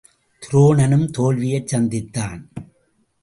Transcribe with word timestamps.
துரோணனும் 0.41 1.05
தோல்வியைச் 1.09 1.75
சந்தித்தான். 1.75 2.41